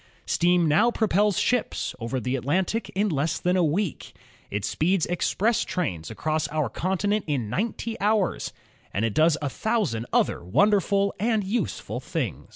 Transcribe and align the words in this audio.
Steam 0.25 0.67
now 0.67 0.89
propels 0.89 1.37
ships 1.37 1.93
over 1.99 2.19
the 2.19 2.35
At 2.35 2.41
lantic 2.41 2.89
in 2.95 3.09
less 3.09 3.37
than 3.39 3.55
a 3.55 3.63
week. 3.63 4.13
It 4.49 4.65
speeds 4.65 5.05
express 5.05 5.63
trains 5.63 6.09
across 6.09 6.47
our 6.47 6.69
continent 6.69 7.25
in 7.27 7.51
ninety 7.51 7.99
hours, 8.01 8.51
and 8.91 9.05
it 9.05 9.13
does 9.13 9.37
a 9.43 9.49
thousand 9.51 10.07
other 10.11 10.43
wonderful 10.43 11.13
and 11.19 11.43
useful 11.43 11.99
things. 11.99 12.49